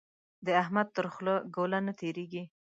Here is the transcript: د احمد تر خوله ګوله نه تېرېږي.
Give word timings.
د 0.45 0.47
احمد 0.61 0.87
تر 0.95 1.05
خوله 1.13 1.35
ګوله 1.55 1.79
نه 1.87 1.93
تېرېږي. 1.99 2.43